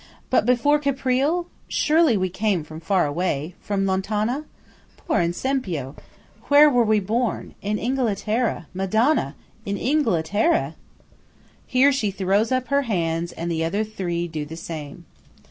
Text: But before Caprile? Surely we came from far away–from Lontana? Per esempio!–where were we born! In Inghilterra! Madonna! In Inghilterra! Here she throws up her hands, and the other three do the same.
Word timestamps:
But 0.31 0.47
before 0.47 0.79
Caprile? 0.79 1.45
Surely 1.67 2.17
we 2.17 2.27
came 2.27 2.63
from 2.63 2.79
far 2.79 3.05
away–from 3.05 3.85
Lontana? 3.85 4.45
Per 4.97 5.21
esempio!–where 5.23 6.69
were 6.71 6.83
we 6.83 6.99
born! 6.99 7.53
In 7.61 7.77
Inghilterra! 7.77 8.65
Madonna! 8.73 9.35
In 9.63 9.77
Inghilterra! 9.77 10.73
Here 11.67 11.91
she 11.91 12.09
throws 12.09 12.51
up 12.51 12.69
her 12.69 12.81
hands, 12.81 13.31
and 13.33 13.51
the 13.51 13.63
other 13.63 13.83
three 13.83 14.27
do 14.27 14.43
the 14.43 14.57
same. 14.57 15.05